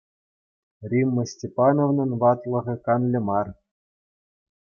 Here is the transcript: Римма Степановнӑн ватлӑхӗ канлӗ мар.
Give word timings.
Римма 0.89 1.23
Степановнӑн 1.31 2.11
ватлӑхӗ 2.21 2.75
канлӗ 2.85 3.19
мар. 3.27 3.47